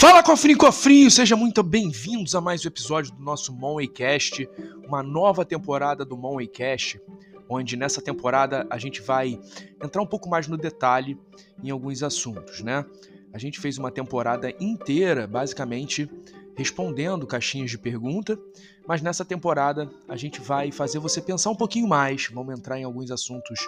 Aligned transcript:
Fala 0.00 0.22
cofrinho 0.22 0.56
cofrinho, 0.56 1.10
sejam 1.10 1.36
muito 1.36 1.62
bem-vindos 1.62 2.34
a 2.34 2.40
mais 2.40 2.64
um 2.64 2.68
episódio 2.68 3.12
do 3.12 3.22
nosso 3.22 3.52
Monwaycast, 3.52 4.48
uma 4.82 5.02
nova 5.02 5.44
temporada 5.44 6.06
do 6.06 6.16
Monwaycast, 6.16 6.98
onde 7.46 7.76
nessa 7.76 8.00
temporada 8.00 8.66
a 8.70 8.78
gente 8.78 9.02
vai 9.02 9.38
entrar 9.84 10.00
um 10.00 10.06
pouco 10.06 10.26
mais 10.26 10.48
no 10.48 10.56
detalhe 10.56 11.18
em 11.62 11.68
alguns 11.68 12.02
assuntos, 12.02 12.62
né? 12.62 12.82
A 13.30 13.36
gente 13.36 13.60
fez 13.60 13.76
uma 13.76 13.90
temporada 13.90 14.50
inteira, 14.58 15.26
basicamente 15.26 16.10
respondendo 16.56 17.26
caixinhas 17.26 17.70
de 17.70 17.76
pergunta, 17.76 18.40
mas 18.88 19.02
nessa 19.02 19.22
temporada 19.22 19.90
a 20.08 20.16
gente 20.16 20.40
vai 20.40 20.72
fazer 20.72 20.98
você 20.98 21.20
pensar 21.20 21.50
um 21.50 21.56
pouquinho 21.56 21.86
mais, 21.86 22.26
vamos 22.32 22.58
entrar 22.58 22.78
em 22.78 22.84
alguns 22.84 23.10
assuntos 23.10 23.60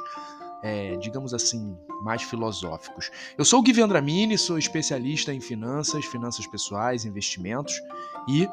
é, 0.62 0.96
digamos 0.96 1.34
assim, 1.34 1.76
mais 2.02 2.22
filosóficos. 2.22 3.10
Eu 3.36 3.44
sou 3.44 3.58
o 3.60 3.62
Gui 3.62 3.72
Vendramini, 3.72 4.38
sou 4.38 4.56
especialista 4.58 5.34
em 5.34 5.40
finanças, 5.40 6.04
finanças 6.04 6.46
pessoais, 6.46 7.04
investimentos 7.04 7.74
e 8.28 8.48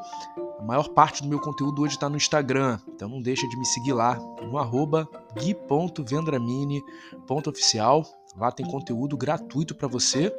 a 0.58 0.62
maior 0.62 0.88
parte 0.90 1.22
do 1.22 1.28
meu 1.28 1.38
conteúdo 1.40 1.82
hoje 1.82 1.94
está 1.94 2.08
no 2.08 2.16
Instagram, 2.16 2.80
então 2.94 3.08
não 3.08 3.22
deixa 3.22 3.48
de 3.48 3.56
me 3.56 3.64
seguir 3.64 3.92
lá 3.92 4.16
no 4.42 4.58
arroba 4.58 5.08
gui.vendramini.oficial. 5.38 8.04
Lá 8.36 8.50
tem 8.52 8.66
conteúdo 8.66 9.16
gratuito 9.16 9.74
para 9.74 9.88
você 9.88 10.30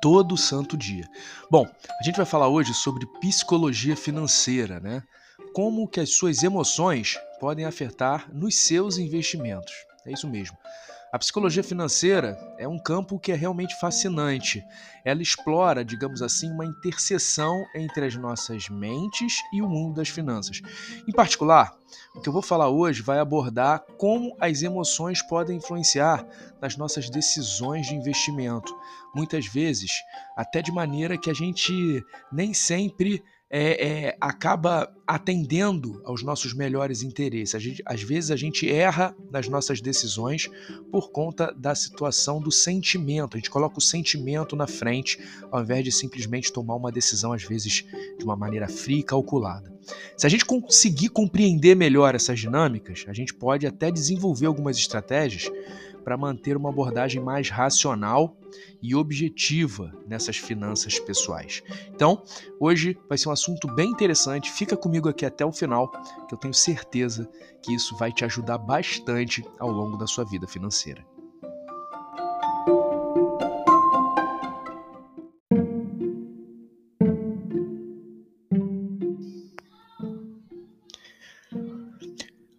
todo 0.00 0.36
santo 0.36 0.76
dia. 0.76 1.08
Bom, 1.50 1.66
a 2.00 2.02
gente 2.02 2.16
vai 2.16 2.26
falar 2.26 2.48
hoje 2.48 2.74
sobre 2.74 3.06
psicologia 3.20 3.96
financeira, 3.96 4.80
né? 4.80 5.02
Como 5.52 5.86
que 5.88 6.00
as 6.00 6.10
suas 6.10 6.42
emoções 6.42 7.16
podem 7.38 7.64
afetar 7.64 8.28
nos 8.32 8.56
seus 8.56 8.98
investimentos. 8.98 9.85
É 10.06 10.12
isso 10.12 10.28
mesmo. 10.28 10.56
A 11.12 11.18
psicologia 11.18 11.62
financeira 11.62 12.36
é 12.58 12.66
um 12.66 12.78
campo 12.78 13.18
que 13.18 13.30
é 13.30 13.34
realmente 13.34 13.74
fascinante. 13.76 14.62
Ela 15.04 15.22
explora, 15.22 15.84
digamos 15.84 16.20
assim, 16.20 16.50
uma 16.50 16.66
interseção 16.66 17.64
entre 17.74 18.04
as 18.04 18.16
nossas 18.16 18.68
mentes 18.68 19.36
e 19.52 19.62
o 19.62 19.68
mundo 19.68 19.96
das 19.96 20.08
finanças. 20.08 20.60
Em 21.06 21.12
particular, 21.12 21.72
o 22.14 22.20
que 22.20 22.28
eu 22.28 22.32
vou 22.32 22.42
falar 22.42 22.68
hoje 22.68 23.02
vai 23.02 23.18
abordar 23.18 23.84
como 23.96 24.36
as 24.40 24.62
emoções 24.62 25.22
podem 25.22 25.58
influenciar 25.58 26.26
nas 26.60 26.76
nossas 26.76 27.08
decisões 27.08 27.86
de 27.86 27.94
investimento. 27.94 28.76
Muitas 29.14 29.46
vezes, 29.46 29.90
até 30.36 30.60
de 30.60 30.72
maneira 30.72 31.16
que 31.16 31.30
a 31.30 31.34
gente 31.34 32.04
nem 32.32 32.52
sempre 32.52 33.22
é, 33.48 33.86
é, 33.86 34.16
acaba 34.20 34.92
atendendo 35.06 36.00
aos 36.04 36.22
nossos 36.22 36.52
melhores 36.52 37.02
interesses. 37.02 37.62
Gente, 37.62 37.82
às 37.86 38.02
vezes 38.02 38.30
a 38.32 38.36
gente 38.36 38.68
erra 38.68 39.14
nas 39.30 39.48
nossas 39.48 39.80
decisões 39.80 40.50
por 40.90 41.10
conta 41.10 41.54
da 41.56 41.74
situação 41.74 42.40
do 42.40 42.50
sentimento. 42.50 43.36
A 43.36 43.38
gente 43.38 43.50
coloca 43.50 43.78
o 43.78 43.82
sentimento 43.82 44.56
na 44.56 44.66
frente 44.66 45.18
ao 45.50 45.62
invés 45.62 45.84
de 45.84 45.92
simplesmente 45.92 46.52
tomar 46.52 46.74
uma 46.74 46.90
decisão, 46.90 47.32
às 47.32 47.44
vezes 47.44 47.84
de 48.18 48.24
uma 48.24 48.34
maneira 48.34 48.68
fria 48.68 48.98
e 48.98 49.04
calculada. 49.04 49.72
Se 50.16 50.26
a 50.26 50.28
gente 50.28 50.44
conseguir 50.44 51.10
compreender 51.10 51.76
melhor 51.76 52.16
essas 52.16 52.40
dinâmicas, 52.40 53.04
a 53.06 53.12
gente 53.12 53.32
pode 53.32 53.66
até 53.66 53.92
desenvolver 53.92 54.46
algumas 54.46 54.76
estratégias 54.76 55.48
para 56.06 56.16
manter 56.16 56.56
uma 56.56 56.68
abordagem 56.68 57.20
mais 57.20 57.50
racional 57.50 58.36
e 58.80 58.94
objetiva 58.94 59.92
nessas 60.06 60.36
finanças 60.36 61.00
pessoais. 61.00 61.64
Então, 61.92 62.22
hoje 62.60 62.96
vai 63.08 63.18
ser 63.18 63.28
um 63.28 63.32
assunto 63.32 63.66
bem 63.74 63.90
interessante. 63.90 64.52
Fica 64.52 64.76
comigo 64.76 65.08
aqui 65.08 65.26
até 65.26 65.44
o 65.44 65.50
final, 65.50 65.90
que 66.28 66.32
eu 66.32 66.38
tenho 66.38 66.54
certeza 66.54 67.28
que 67.60 67.74
isso 67.74 67.96
vai 67.96 68.12
te 68.12 68.24
ajudar 68.24 68.56
bastante 68.56 69.44
ao 69.58 69.68
longo 69.68 69.96
da 69.96 70.06
sua 70.06 70.24
vida 70.24 70.46
financeira. 70.46 71.04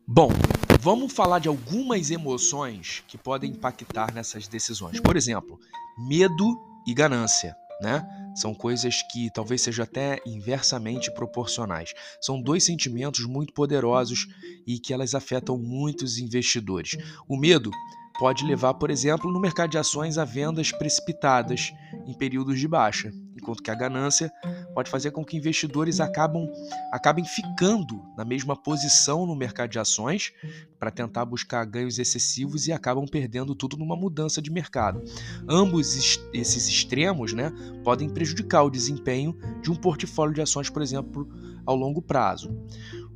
Bom, 0.06 0.32
Vamos 0.80 1.12
falar 1.12 1.40
de 1.40 1.48
algumas 1.48 2.12
emoções 2.12 3.04
que 3.08 3.18
podem 3.18 3.52
impactar 3.52 4.14
nessas 4.14 4.48
decisões. 4.48 5.00
Por 5.00 5.18
exemplo, 5.18 5.60
medo 6.08 6.46
e 6.86 6.94
ganância, 6.94 7.56
né? 7.82 8.08
São 8.36 8.54
coisas 8.54 9.02
que 9.12 9.32
talvez 9.34 9.62
sejam 9.62 9.84
até 9.84 10.20
inversamente 10.24 11.12
proporcionais. 11.12 11.94
São 12.22 12.40
dois 12.40 12.64
sentimentos 12.64 13.26
muito 13.26 13.54
poderosos 13.54 14.28
e 14.68 14.78
que 14.80 14.94
elas 14.94 15.16
afetam 15.16 15.58
muitos 15.58 16.20
investidores. 16.20 16.92
O 17.28 17.36
medo 17.36 17.72
pode 18.18 18.44
levar, 18.46 18.74
por 18.74 18.90
exemplo, 18.90 19.32
no 19.32 19.40
mercado 19.40 19.70
de 19.70 19.78
ações 19.78 20.18
a 20.18 20.26
vendas 20.26 20.72
precipitadas 20.72 21.74
em 22.06 22.14
períodos 22.14 22.60
de 22.60 22.68
baixa, 22.68 23.12
enquanto 23.36 23.62
que 23.62 23.70
a 23.70 23.76
ganância 23.76 24.32
pode 24.74 24.90
fazer 24.90 25.12
com 25.12 25.24
que 25.24 25.38
investidores 25.38 26.00
acabam, 26.00 26.48
acabem 26.92 27.24
ficando 27.24 28.04
na 28.18 28.26
mesma 28.26 28.56
posição 28.56 29.26
no 29.26 29.36
mercado 29.36 29.70
de 29.70 29.80
ações 29.80 30.34
para 30.80 30.92
tentar 30.92 31.26
buscar 31.26 31.64
ganhos 31.66 32.00
excessivos 32.00 32.68
e 32.68 32.72
acabam 32.72 33.06
perdendo 33.06 33.56
tudo 33.56 33.78
numa 33.78 33.96
mudança 33.96 34.42
de 34.42 34.52
mercado. 34.52 35.04
Ambos 35.48 35.96
esses 36.34 36.68
extremos 36.68 37.34
né, 37.34 37.52
podem 37.84 38.10
prejudicar 38.10 38.64
o 38.64 38.70
desempenho 38.70 39.38
de 39.62 39.72
um 39.72 39.76
portfólio 39.76 40.34
de 40.34 40.42
ações, 40.42 40.70
por 40.70 40.82
exemplo, 40.82 41.28
ao 41.66 41.76
longo 41.76 42.02
prazo. 42.02 42.56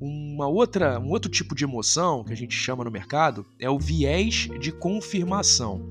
Uma 0.02 0.48
outra, 0.48 1.00
um 1.00 1.12
outro 1.12 1.30
tipo 1.30 1.54
de 1.54 1.64
emoção 1.64 2.24
que 2.24 2.34
a 2.34 2.36
gente 2.36 2.56
chama 2.56 2.84
no 2.84 2.90
mercado 2.90 3.46
é 3.60 3.70
o 3.70 3.78
viés 3.78 4.50
de 4.60 4.72
confirmação. 4.72 5.88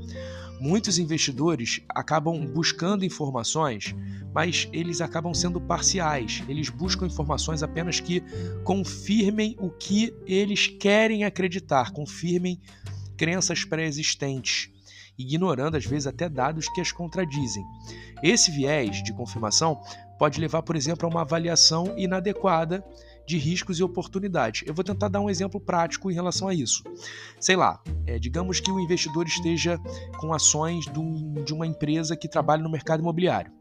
Muitos 0.60 0.98
investidores 0.98 1.80
acabam 1.88 2.44
buscando 2.44 3.04
informações, 3.04 3.94
mas 4.34 4.68
eles 4.72 5.00
acabam 5.00 5.32
sendo 5.32 5.60
parciais. 5.60 6.42
Eles 6.48 6.68
buscam 6.68 7.06
informações 7.06 7.62
apenas 7.62 8.00
que 8.00 8.20
confirmem 8.64 9.54
o 9.60 9.70
que 9.70 10.12
eles 10.26 10.66
querem 10.66 11.22
acreditar, 11.22 11.92
confirmem 11.92 12.60
crenças 13.16 13.64
pré-existentes, 13.64 14.69
ignorando 15.20 15.76
às 15.76 15.84
vezes 15.84 16.06
até 16.06 16.28
dados 16.28 16.68
que 16.68 16.80
as 16.80 16.92
contradizem. 16.92 17.64
Esse 18.22 18.50
viés 18.50 19.02
de 19.02 19.12
confirmação 19.12 19.80
pode 20.18 20.40
levar, 20.40 20.62
por 20.62 20.76
exemplo, 20.76 21.06
a 21.06 21.10
uma 21.10 21.22
avaliação 21.22 21.94
inadequada 21.96 22.84
de 23.26 23.38
riscos 23.38 23.78
e 23.78 23.82
oportunidades. 23.82 24.66
Eu 24.66 24.74
vou 24.74 24.84
tentar 24.84 25.08
dar 25.08 25.20
um 25.20 25.30
exemplo 25.30 25.60
prático 25.60 26.10
em 26.10 26.14
relação 26.14 26.48
a 26.48 26.54
isso. 26.54 26.82
Sei 27.38 27.56
lá, 27.56 27.80
é, 28.06 28.18
digamos 28.18 28.60
que 28.60 28.70
o 28.70 28.80
investidor 28.80 29.26
esteja 29.26 29.78
com 30.18 30.34
ações 30.34 30.84
de 31.44 31.54
uma 31.54 31.66
empresa 31.66 32.16
que 32.16 32.28
trabalha 32.28 32.62
no 32.62 32.70
mercado 32.70 33.00
imobiliário. 33.00 33.52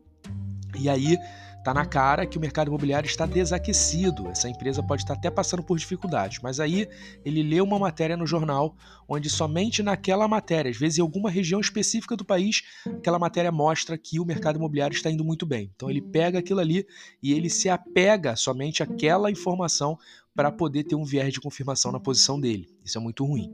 E 0.78 0.90
aí 0.90 1.18
Está 1.60 1.74
na 1.74 1.86
cara 1.86 2.26
que 2.26 2.38
o 2.38 2.42
mercado 2.42 2.70
imobiliário 2.70 3.06
está 3.06 3.26
desaquecido. 3.26 4.28
Essa 4.30 4.50
empresa 4.50 4.82
pode 4.82 5.04
estar 5.04 5.14
até 5.14 5.30
passando 5.30 5.62
por 5.62 5.78
dificuldades. 5.78 6.40
Mas 6.42 6.60
aí 6.60 6.88
ele 7.24 7.44
lê 7.44 7.60
uma 7.60 7.78
matéria 7.78 8.16
no 8.16 8.26
jornal 8.26 8.76
onde 9.08 9.30
somente 9.30 9.84
naquela 9.84 10.28
matéria, 10.28 10.72
às 10.72 10.78
vezes 10.78 11.00
em 11.00 11.02
alguma 11.02 11.30
região 11.30 11.60
específica 11.60 12.16
do 12.16 12.24
país, 12.24 12.64
aquela 12.86 13.20
matéria 13.20 13.52
mostra 13.52 13.98
que 13.98 14.20
o 14.20 14.26
mercado 14.26 14.58
imobiliário 14.58 14.96
está 14.96 15.12
indo 15.12 15.26
muito 15.26 15.46
bem. 15.46 15.70
Então 15.76 15.90
ele 15.90 16.02
pega 16.02 16.40
aquilo 16.40 16.62
ali 16.62 16.88
e 17.22 17.34
ele 17.34 17.50
se 17.50 17.68
apega 17.70 18.36
somente 18.36 18.82
àquela 18.82 19.30
informação 19.30 19.98
para 20.40 20.52
poder 20.54 20.86
ter 20.86 20.96
um 20.96 21.04
viés 21.04 21.34
de 21.34 21.42
confirmação 21.42 21.92
na 21.92 22.00
posição 22.00 22.40
dele. 22.40 22.70
Isso 22.86 22.98
é 22.98 23.02
muito 23.02 23.26
ruim. 23.26 23.52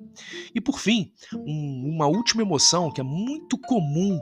E 0.53 0.61
por 0.61 0.77
fim, 0.77 1.11
um, 1.33 1.89
uma 1.95 2.05
última 2.05 2.43
emoção 2.43 2.91
que 2.91 3.01
é 3.01 3.03
muito 3.03 3.57
comum 3.57 4.21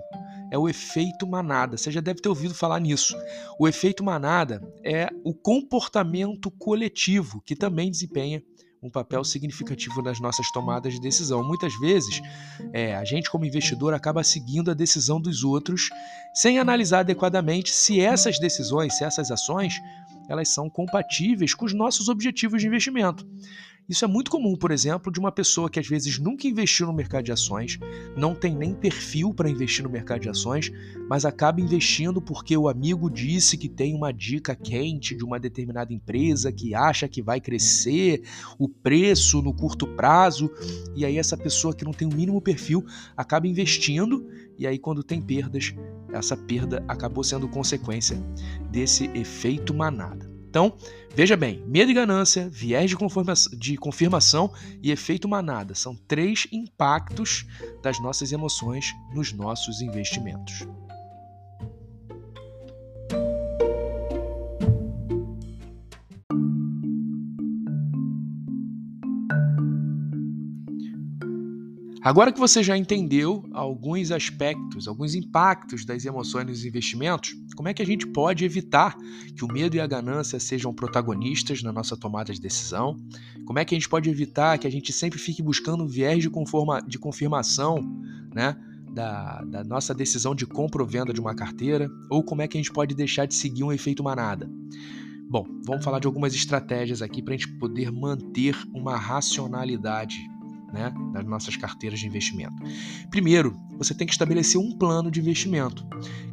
é 0.53 0.58
o 0.58 0.69
efeito 0.69 1.25
manada. 1.25 1.75
Você 1.75 1.90
já 1.90 2.00
deve 2.00 2.22
ter 2.22 2.30
ouvido 2.30 2.53
falar 2.53 2.80
nisso. 2.80 3.18
O 3.59 3.68
efeito 3.68 4.03
manada 4.03 4.62
é 4.86 5.09
o 5.24 5.34
comportamento 5.34 6.52
coletivo 6.52 7.41
que 7.44 7.56
também 7.56 7.90
desempenha 7.90 8.40
um 8.80 8.88
papel 8.88 9.24
significativo 9.24 10.03
nas 10.03 10.19
nossas 10.19 10.52
tomadas 10.52 10.94
de 10.94 11.02
decisão. 11.02 11.44
Muitas 11.44 11.74
vezes, 11.80 12.22
é, 12.72 12.96
a 12.96 13.03
gente, 13.03 13.32
como 13.32 13.46
investidor, 13.46 13.96
acaba 13.96 14.23
seguindo 14.23 14.70
a 14.70 14.76
decisão 14.76 15.20
dos 15.20 15.44
outros 15.44 15.90
sem 16.35 16.59
analisar 16.59 17.00
adequadamente 17.00 17.72
se 17.72 18.00
essas 18.00 18.38
decisões, 18.38 18.96
se 18.96 19.03
essas 19.03 19.32
ações, 19.32 19.73
elas 20.29 20.50
são 20.50 20.70
compatíveis 20.70 21.55
com 21.55 21.66
os 21.66 21.73
nossos 21.73 22.09
objetivos 22.09 22.61
de 22.61 22.67
investimento. 22.67 23.28
Isso 23.93 24.05
é 24.05 24.07
muito 24.07 24.31
comum, 24.31 24.55
por 24.55 24.72
exemplo, 24.72 25.13
de 25.13 25.19
uma 25.19 25.31
pessoa 25.31 25.69
que 25.69 25.79
às 25.79 25.87
vezes 25.87 26.17
nunca 26.17 26.47
investiu 26.47 26.87
no 26.87 26.93
mercado 26.93 27.25
de 27.25 27.31
ações, 27.31 27.78
não 28.17 28.34
tem 28.34 28.55
nem 28.55 28.73
perfil 28.73 29.31
para 29.31 29.47
investir 29.47 29.84
no 29.84 29.90
mercado 29.91 30.22
de 30.22 30.29
ações, 30.29 30.72
mas 31.07 31.25
acaba 31.25 31.61
investindo 31.61 32.19
porque 32.19 32.57
o 32.57 32.67
amigo 32.67 33.07
disse 33.07 33.55
que 33.55 33.69
tem 33.69 33.93
uma 33.93 34.11
dica 34.11 34.55
quente 34.55 35.16
de 35.16 35.23
uma 35.23 35.40
determinada 35.40 35.93
empresa 35.93 36.51
que 36.51 36.73
acha 36.73 37.07
que 37.07 37.22
vai 37.22 37.40
crescer 37.40 38.23
o 38.57 38.67
preço 38.67 39.43
no 39.43 39.53
curto 39.53 39.85
prazo, 39.85 40.49
e 40.95 41.05
aí 41.05 41.19
essa 41.19 41.37
pessoa 41.37 41.75
que 41.75 41.85
não 41.85 41.93
tem 41.93 42.07
o 42.07 42.16
mínimo 42.16 42.41
perfil 42.41 42.84
acaba 43.16 43.47
investindo, 43.47 44.28
e 44.57 44.66
aí 44.66 44.79
quando 44.79 45.03
tem 45.03 45.22
perdas, 45.22 45.72
essa 46.11 46.35
perda 46.35 46.84
acabou 46.87 47.23
sendo 47.23 47.47
consequência 47.47 48.17
desse 48.72 49.05
efeito 49.13 49.72
manada. 49.72 50.33
Então, 50.53 50.72
veja 51.16 51.35
bem: 51.35 51.64
medo 51.66 51.90
e 51.90 51.96
ganância, 51.96 52.47
viés 52.47 52.91
de, 52.91 52.96
de 53.58 53.76
confirmação 53.76 54.53
e 54.84 54.91
efeito 54.91 55.28
manada 55.28 55.73
são 55.73 55.96
três 55.96 56.47
impactos 56.52 57.44
das 57.82 58.00
nossas 58.00 58.32
emoções 58.32 58.94
nos 59.16 59.34
nossos 59.34 59.82
investimentos. 59.82 60.67
Agora 72.03 72.34
que 72.34 72.40
você 72.40 72.61
já 72.61 72.78
entendeu 72.78 73.50
alguns 73.53 74.11
aspectos, 74.11 74.90
alguns 74.90 75.16
impactos 75.16 75.85
das 75.85 76.03
emoções 76.03 76.46
nos 76.46 76.66
investimentos, 76.66 77.34
como 77.55 77.70
é 77.70 77.73
que 77.73 77.82
a 77.82 77.85
gente 77.85 78.05
pode 78.05 78.44
evitar 78.44 78.97
que 79.34 79.46
o 79.46 79.47
medo 79.47 79.78
e 79.78 79.79
a 79.79 79.88
ganância 79.88 80.38
sejam 80.38 80.73
protagonistas 80.73 81.64
na 81.64 81.72
nossa 81.72 81.96
tomada 81.96 82.34
de 82.34 82.41
decisão? 82.41 82.97
Como 83.46 83.58
é 83.58 83.64
que 83.64 83.73
a 83.73 83.78
gente 83.78 83.88
pode 83.88 84.09
evitar 84.09 84.58
que 84.58 84.67
a 84.67 84.70
gente 84.70 84.91
sempre 84.91 85.17
fique 85.17 85.41
buscando 85.41 85.85
um 85.85 85.88
viés 85.88 86.22
de, 86.22 86.29
conforma, 86.29 86.82
de 86.82 87.00
confirmação 87.00 87.79
né, 88.35 88.53
da, 88.91 89.41
da 89.46 89.64
nossa 89.64 89.94
decisão 89.94 90.35
de 90.35 90.46
compra 90.46 90.82
ou 90.82 90.88
venda 90.88 91.14
de 91.14 91.22
uma 91.22 91.34
carteira? 91.34 91.90
Ou 92.09 92.22
como 92.22 92.41
é 92.41 92.50
que 92.50 92.58
a 92.58 92.61
gente 92.61 92.73
pode 92.73 92.94
deixar 92.94 93.26
de 93.28 93.34
seguir 93.34 93.64
um 93.64 93.72
efeito 93.72 94.03
manada? 94.03 94.52
Bom, 95.29 95.47
vamos 95.66 95.85
falar 95.85 96.00
de 96.00 96.05
algumas 96.05 96.35
estratégias 96.35 97.02
aqui 97.02 97.22
para 97.22 97.34
a 97.34 97.38
gente 97.38 97.47
poder 97.58 97.94
manter 97.94 98.58
uma 98.73 98.97
racionalidade 98.97 100.17
né, 100.73 100.91
nas 101.14 101.23
nossas 101.23 101.55
carteiras 101.55 101.99
de 101.99 102.08
investimento. 102.08 102.55
Primeiro, 103.11 103.58
você 103.78 103.93
tem 103.93 104.08
que 104.08 104.14
estabelecer 104.14 104.59
um 104.59 104.75
plano 104.75 105.11
de 105.11 105.20
investimento, 105.20 105.85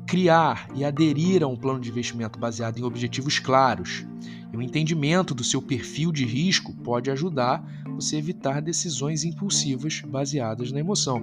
criar 0.06 0.66
e 0.74 0.82
aderir 0.82 1.42
a 1.42 1.46
um 1.46 1.56
plano 1.56 1.78
de 1.78 1.90
investimento 1.90 2.38
baseado 2.38 2.78
em 2.78 2.82
objetivos 2.82 3.38
claros. 3.38 4.06
E 4.52 4.56
o 4.56 4.62
entendimento 4.62 5.34
do 5.34 5.44
seu 5.44 5.62
perfil 5.62 6.10
de 6.10 6.24
risco 6.24 6.74
pode 6.74 7.10
ajudar 7.10 7.64
você 7.94 8.16
a 8.16 8.18
evitar 8.18 8.60
decisões 8.60 9.24
impulsivas 9.24 10.00
baseadas 10.00 10.72
na 10.72 10.80
emoção. 10.80 11.22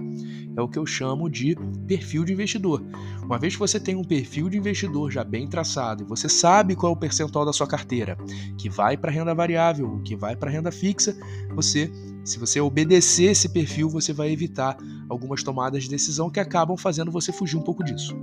É 0.56 0.62
o 0.62 0.68
que 0.68 0.78
eu 0.78 0.86
chamo 0.86 1.28
de 1.28 1.56
perfil 1.86 2.24
de 2.24 2.32
investidor. 2.32 2.82
Uma 3.22 3.38
vez 3.38 3.54
que 3.54 3.58
você 3.58 3.78
tem 3.78 3.94
um 3.94 4.04
perfil 4.04 4.48
de 4.48 4.56
investidor 4.56 5.10
já 5.10 5.22
bem 5.22 5.46
traçado 5.46 6.02
e 6.02 6.06
você 6.06 6.28
sabe 6.28 6.74
qual 6.74 6.92
é 6.92 6.96
o 6.96 6.98
percentual 6.98 7.44
da 7.44 7.52
sua 7.52 7.66
carteira 7.66 8.16
que 8.56 8.70
vai 8.70 8.96
para 8.96 9.10
renda 9.10 9.34
variável, 9.34 10.00
que 10.04 10.16
vai 10.16 10.34
para 10.34 10.50
renda 10.50 10.72
fixa, 10.72 11.16
você 11.54 11.90
se 12.24 12.38
você 12.38 12.60
obedecer 12.60 13.30
esse 13.30 13.48
perfil, 13.48 13.88
você 13.88 14.12
vai 14.12 14.30
evitar 14.30 14.76
algumas 15.08 15.42
tomadas 15.42 15.84
de 15.84 15.88
decisão 15.88 16.28
que 16.28 16.38
acabam 16.38 16.76
fazendo 16.76 17.10
você 17.10 17.32
fugir 17.32 17.56
um 17.56 17.62
pouco 17.62 17.82
disso. 17.82 18.14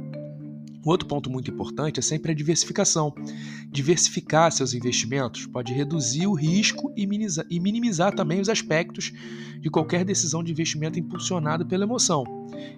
Um 0.86 0.90
outro 0.92 1.08
ponto 1.08 1.32
muito 1.32 1.50
importante 1.50 2.00
é 2.00 2.04
sempre 2.04 2.32
a 2.32 2.36
diversificação. 2.36 3.14
Diversificar 3.72 4.52
seus 4.52 4.76
investimentos 4.76 5.48
pode 5.48 5.74
reduzir 5.74 6.28
o 6.28 6.34
risco 6.34 6.94
e 6.96 7.08
minimizar, 7.08 7.46
e 7.50 7.60
minimizar 7.60 8.14
também 8.14 8.40
os 8.40 8.50
aspectos 8.50 9.12
de 9.60 9.70
qualquer 9.70 10.06
decisão 10.06 10.44
de 10.44 10.52
investimento 10.52 11.00
impulsionada 11.00 11.66
pela 11.66 11.86
emoção. 11.86 12.24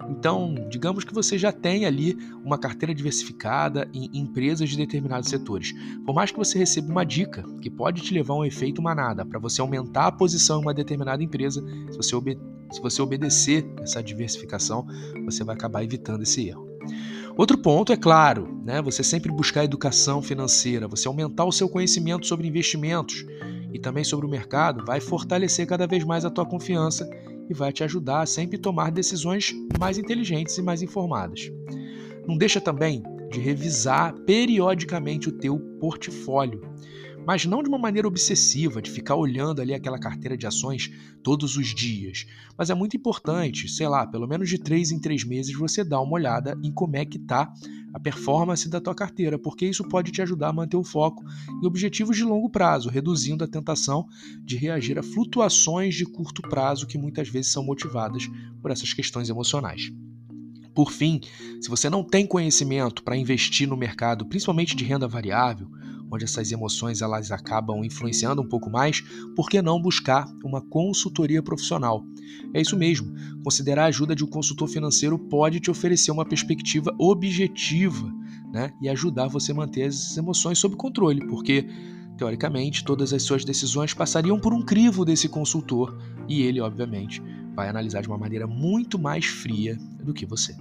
Então, 0.09 0.55
digamos 0.69 1.03
que 1.03 1.13
você 1.13 1.37
já 1.37 1.51
tem 1.51 1.85
ali 1.85 2.17
uma 2.45 2.57
carteira 2.57 2.95
diversificada 2.95 3.89
em 3.93 4.09
empresas 4.13 4.69
de 4.69 4.77
determinados 4.77 5.29
setores. 5.29 5.73
Por 6.05 6.15
mais 6.15 6.31
que 6.31 6.37
você 6.37 6.57
receba 6.57 6.89
uma 6.89 7.03
dica 7.03 7.43
que 7.61 7.69
pode 7.69 8.01
te 8.01 8.13
levar 8.13 8.35
a 8.35 8.37
um 8.37 8.45
efeito 8.45 8.81
manada 8.81 9.25
para 9.25 9.37
você 9.37 9.59
aumentar 9.59 10.07
a 10.07 10.11
posição 10.13 10.59
em 10.59 10.63
uma 10.63 10.73
determinada 10.73 11.21
empresa, 11.21 11.61
se 11.91 11.97
você, 11.97 12.37
se 12.71 12.81
você 12.81 13.01
obedecer 13.01 13.69
essa 13.81 14.01
diversificação, 14.01 14.87
você 15.25 15.43
vai 15.43 15.55
acabar 15.55 15.83
evitando 15.83 16.23
esse 16.23 16.47
erro. 16.47 16.66
Outro 17.37 17.55
ponto 17.55 17.93
é 17.93 17.97
claro, 17.97 18.59
né? 18.65 18.81
Você 18.81 19.03
sempre 19.03 19.31
buscar 19.31 19.63
educação 19.63 20.23
financeira, 20.23 20.87
você 20.87 21.07
aumentar 21.07 21.45
o 21.45 21.51
seu 21.51 21.69
conhecimento 21.69 22.25
sobre 22.25 22.47
investimentos 22.47 23.23
e 23.71 23.77
também 23.77 24.03
sobre 24.03 24.25
o 24.25 24.29
mercado, 24.29 24.83
vai 24.83 24.99
fortalecer 24.99 25.67
cada 25.67 25.85
vez 25.85 26.03
mais 26.03 26.25
a 26.25 26.31
tua 26.31 26.47
confiança 26.47 27.07
e 27.47 27.53
vai 27.53 27.71
te 27.71 27.83
ajudar 27.83 28.21
a 28.21 28.25
sempre 28.25 28.57
tomar 28.57 28.89
decisões 28.89 29.53
mais 29.79 29.99
inteligentes 29.99 30.57
e 30.57 30.63
mais 30.63 30.81
informadas. 30.81 31.51
Não 32.27 32.35
deixa 32.35 32.59
também 32.59 33.03
de 33.29 33.39
revisar 33.39 34.15
periodicamente 34.25 35.29
o 35.29 35.33
teu 35.33 35.59
portfólio 35.79 36.61
mas 37.27 37.45
não 37.45 37.61
de 37.61 37.67
uma 37.67 37.77
maneira 37.77 38.07
obsessiva, 38.07 38.81
de 38.81 38.89
ficar 38.89 39.17
olhando 39.17 39.61
ali 39.61 39.73
aquela 39.73 39.99
carteira 39.99 40.37
de 40.37 40.47
ações 40.47 40.89
todos 41.21 41.57
os 41.57 41.75
dias. 41.75 42.25
Mas 42.57 42.69
é 42.69 42.73
muito 42.73 42.95
importante, 42.95 43.67
sei 43.67 43.85
lá, 43.85 44.07
pelo 44.07 44.25
menos 44.25 44.47
de 44.47 44.57
três 44.57 44.91
em 44.91 44.99
três 44.99 45.25
meses 45.25 45.53
você 45.53 45.83
dá 45.83 45.99
uma 45.99 46.13
olhada 46.13 46.57
em 46.63 46.71
como 46.71 46.95
é 46.95 47.03
que 47.03 47.17
está 47.17 47.53
a 47.93 47.99
performance 47.99 48.69
da 48.69 48.79
tua 48.79 48.95
carteira, 48.95 49.37
porque 49.37 49.65
isso 49.65 49.83
pode 49.89 50.09
te 50.09 50.21
ajudar 50.21 50.47
a 50.47 50.53
manter 50.53 50.77
o 50.77 50.85
foco 50.85 51.21
em 51.61 51.67
objetivos 51.67 52.15
de 52.15 52.23
longo 52.23 52.49
prazo, 52.49 52.87
reduzindo 52.87 53.43
a 53.43 53.47
tentação 53.47 54.07
de 54.45 54.55
reagir 54.55 54.97
a 54.97 55.03
flutuações 55.03 55.95
de 55.95 56.05
curto 56.05 56.41
prazo 56.43 56.87
que 56.87 56.97
muitas 56.97 57.27
vezes 57.27 57.51
são 57.51 57.61
motivadas 57.61 58.25
por 58.61 58.71
essas 58.71 58.93
questões 58.93 59.27
emocionais. 59.27 59.91
Por 60.73 60.93
fim, 60.93 61.19
se 61.59 61.69
você 61.69 61.89
não 61.89 62.05
tem 62.05 62.25
conhecimento 62.25 63.03
para 63.03 63.17
investir 63.17 63.67
no 63.67 63.75
mercado, 63.75 64.25
principalmente 64.25 64.77
de 64.77 64.85
renda 64.85 65.09
variável, 65.09 65.67
onde 66.11 66.23
essas 66.23 66.51
emoções 66.51 67.01
elas 67.01 67.31
acabam 67.31 67.83
influenciando 67.83 68.41
um 68.41 68.47
pouco 68.47 68.69
mais, 68.69 69.01
por 69.35 69.49
que 69.49 69.61
não 69.61 69.81
buscar 69.81 70.27
uma 70.43 70.61
consultoria 70.61 71.41
profissional? 71.41 72.03
É 72.53 72.61
isso 72.61 72.77
mesmo, 72.77 73.13
considerar 73.43 73.83
a 73.83 73.87
ajuda 73.87 74.15
de 74.15 74.23
um 74.23 74.27
consultor 74.27 74.67
financeiro 74.67 75.17
pode 75.17 75.59
te 75.59 75.69
oferecer 75.69 76.11
uma 76.11 76.25
perspectiva 76.25 76.93
objetiva 76.97 78.11
né, 78.51 78.71
e 78.81 78.89
ajudar 78.89 79.27
você 79.27 79.51
a 79.51 79.55
manter 79.55 79.83
as 79.83 80.15
emoções 80.17 80.59
sob 80.59 80.75
controle, 80.75 81.25
porque 81.27 81.67
teoricamente 82.17 82.83
todas 82.83 83.13
as 83.13 83.23
suas 83.23 83.45
decisões 83.45 83.93
passariam 83.93 84.39
por 84.39 84.53
um 84.53 84.61
crivo 84.61 85.05
desse 85.05 85.29
consultor 85.29 85.97
e 86.27 86.41
ele, 86.41 86.59
obviamente, 86.59 87.21
vai 87.55 87.69
analisar 87.69 88.01
de 88.01 88.07
uma 88.07 88.17
maneira 88.17 88.47
muito 88.47 88.97
mais 88.97 89.25
fria 89.25 89.77
do 90.03 90.13
que 90.13 90.25
você. 90.25 90.55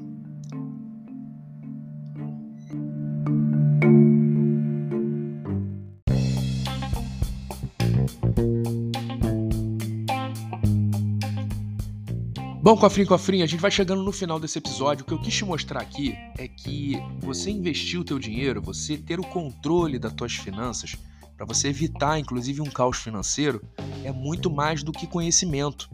Bom, 12.67 12.77
Cofrinho 12.77 13.07
Cofrinho, 13.07 13.45
a 13.45 13.47
gente 13.47 13.61
vai 13.61 13.71
chegando 13.71 14.03
no 14.03 14.11
final 14.11 14.41
desse 14.41 14.59
episódio. 14.59 15.05
O 15.05 15.07
que 15.07 15.15
eu 15.15 15.21
quis 15.21 15.33
te 15.33 15.45
mostrar 15.45 15.81
aqui 15.81 16.17
é 16.37 16.49
que 16.49 17.01
você 17.21 17.49
investir 17.49 18.01
o 18.01 18.03
teu 18.03 18.19
dinheiro, 18.19 18.61
você 18.61 18.99
ter 18.99 19.21
o 19.21 19.23
controle 19.23 20.01
das 20.01 20.13
tuas 20.13 20.35
finanças, 20.35 20.97
para 21.37 21.47
você 21.47 21.69
evitar 21.69 22.19
inclusive 22.19 22.61
um 22.61 22.65
caos 22.65 22.97
financeiro, 22.97 23.63
é 24.03 24.11
muito 24.11 24.51
mais 24.51 24.83
do 24.83 24.91
que 24.91 25.07
conhecimento. 25.07 25.89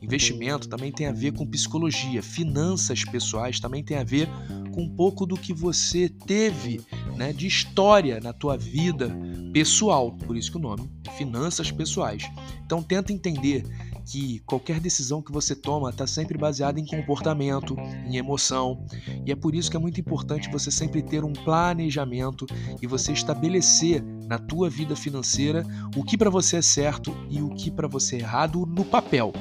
Investimento 0.00 0.68
também 0.68 0.92
tem 0.92 1.08
a 1.08 1.12
ver 1.12 1.32
com 1.32 1.44
psicologia, 1.44 2.22
finanças 2.22 3.02
pessoais 3.04 3.58
também 3.58 3.82
tem 3.82 3.98
a 3.98 4.04
ver 4.04 4.28
com 4.72 4.82
um 4.82 4.94
pouco 4.94 5.26
do 5.26 5.36
que 5.36 5.52
você 5.52 6.08
teve 6.08 6.80
né, 7.16 7.32
de 7.32 7.48
história 7.48 8.20
na 8.20 8.32
tua 8.32 8.56
vida 8.56 9.10
pessoal. 9.52 10.12
Por 10.12 10.36
isso 10.36 10.52
que 10.52 10.56
o 10.56 10.60
nome 10.60 10.88
Finanças 11.16 11.70
Pessoais. 11.70 12.30
Então 12.64 12.82
tenta 12.82 13.12
entender 13.12 13.64
que 14.04 14.40
qualquer 14.40 14.80
decisão 14.80 15.22
que 15.22 15.32
você 15.32 15.54
toma 15.54 15.90
está 15.90 16.06
sempre 16.06 16.36
baseada 16.36 16.78
em 16.80 16.86
comportamento, 16.86 17.76
em 18.06 18.16
emoção, 18.16 18.84
e 19.24 19.32
é 19.32 19.36
por 19.36 19.54
isso 19.54 19.70
que 19.70 19.76
é 19.76 19.80
muito 19.80 20.00
importante 20.00 20.50
você 20.50 20.70
sempre 20.70 21.02
ter 21.02 21.24
um 21.24 21.32
planejamento 21.32 22.46
e 22.80 22.86
você 22.86 23.12
estabelecer 23.12 24.02
na 24.26 24.38
tua 24.38 24.68
vida 24.68 24.96
financeira 24.96 25.64
o 25.96 26.02
que 26.02 26.16
para 26.16 26.30
você 26.30 26.56
é 26.56 26.62
certo 26.62 27.14
e 27.28 27.42
o 27.42 27.50
que 27.50 27.70
para 27.70 27.88
você 27.88 28.16
é 28.16 28.20
errado 28.20 28.66
no 28.66 28.84
papel. 28.84 29.32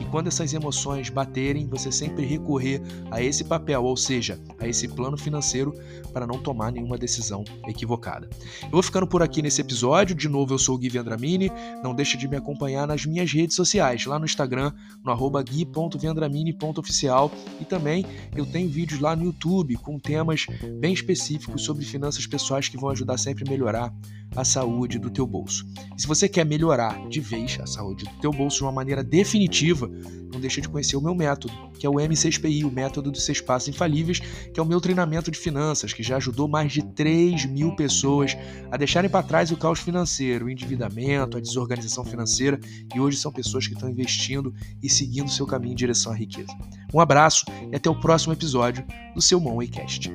E 0.00 0.04
quando 0.06 0.26
essas 0.26 0.52
emoções 0.52 1.08
baterem, 1.08 1.66
você 1.66 1.90
sempre 1.90 2.24
recorrer 2.24 2.80
a 3.10 3.22
esse 3.22 3.44
papel, 3.44 3.84
ou 3.84 3.96
seja, 3.96 4.40
a 4.58 4.66
esse 4.66 4.88
plano 4.88 5.16
financeiro 5.16 5.72
para 6.12 6.26
não 6.26 6.38
tomar 6.38 6.72
nenhuma 6.72 6.98
decisão 6.98 7.44
equivocada. 7.66 8.28
Eu 8.62 8.70
vou 8.70 8.82
ficando 8.82 9.06
por 9.06 9.22
aqui 9.22 9.42
nesse 9.42 9.60
episódio. 9.60 10.14
De 10.14 10.28
novo, 10.28 10.54
eu 10.54 10.58
sou 10.58 10.74
o 10.74 10.78
Gui 10.78 10.88
Vendramini. 10.88 11.50
Não 11.82 11.94
deixe 11.94 12.16
de 12.16 12.28
me 12.28 12.36
acompanhar 12.36 12.86
nas 12.86 13.06
minhas 13.06 13.32
redes 13.32 13.56
sociais, 13.56 14.03
lá 14.06 14.18
no 14.18 14.24
Instagram, 14.24 14.72
no 15.02 15.10
arroba 15.10 15.42
gui.vendramini.oficial. 15.42 17.30
E 17.60 17.64
também 17.64 18.04
eu 18.34 18.46
tenho 18.46 18.68
vídeos 18.68 19.00
lá 19.00 19.14
no 19.14 19.24
YouTube 19.24 19.76
com 19.76 19.98
temas 19.98 20.46
bem 20.80 20.92
específicos 20.92 21.64
sobre 21.64 21.84
finanças 21.84 22.26
pessoais 22.26 22.68
que 22.68 22.76
vão 22.76 22.90
ajudar 22.90 23.18
sempre 23.18 23.44
a 23.46 23.50
melhorar 23.50 23.92
a 24.36 24.44
saúde 24.44 24.98
do 24.98 25.10
teu 25.10 25.26
bolso. 25.26 25.66
E 25.96 26.00
se 26.00 26.06
você 26.06 26.28
quer 26.28 26.44
melhorar 26.44 27.08
de 27.08 27.20
vez 27.20 27.58
a 27.60 27.66
saúde 27.66 28.04
do 28.04 28.20
teu 28.20 28.30
bolso 28.30 28.58
de 28.58 28.64
uma 28.64 28.72
maneira 28.72 29.02
definitiva, 29.02 29.90
não 30.32 30.40
deixa 30.40 30.60
de 30.60 30.68
conhecer 30.68 30.96
o 30.96 31.00
meu 31.00 31.14
método, 31.14 31.52
que 31.78 31.86
é 31.86 31.88
o 31.88 31.94
M6PI, 31.94 32.64
o 32.64 32.70
método 32.70 33.10
dos 33.10 33.24
seis 33.24 33.40
passos 33.40 33.68
infalíveis, 33.68 34.18
que 34.18 34.58
é 34.58 34.62
o 34.62 34.66
meu 34.66 34.80
treinamento 34.80 35.30
de 35.30 35.38
finanças, 35.38 35.92
que 35.92 36.02
já 36.02 36.16
ajudou 36.16 36.48
mais 36.48 36.72
de 36.72 36.82
3 36.82 37.46
mil 37.46 37.74
pessoas 37.76 38.36
a 38.70 38.76
deixarem 38.76 39.08
para 39.08 39.22
trás 39.22 39.52
o 39.52 39.56
caos 39.56 39.78
financeiro, 39.78 40.46
o 40.46 40.50
endividamento, 40.50 41.36
a 41.36 41.40
desorganização 41.40 42.04
financeira, 42.04 42.58
e 42.94 43.00
hoje 43.00 43.16
são 43.16 43.32
pessoas 43.32 43.66
que 43.66 43.74
estão 43.74 43.88
investindo 43.94 44.54
e 44.82 44.88
seguindo 44.88 45.30
seu 45.30 45.46
caminho 45.46 45.72
em 45.72 45.76
direção 45.76 46.12
à 46.12 46.14
riqueza. 46.14 46.52
Um 46.92 47.00
abraço 47.00 47.44
e 47.72 47.76
até 47.76 47.88
o 47.88 47.98
próximo 47.98 48.32
episódio 48.32 48.84
do 49.14 49.22
seu 49.22 49.40
Moneycast. 49.40 50.10